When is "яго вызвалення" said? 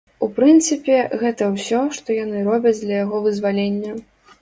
3.05-3.91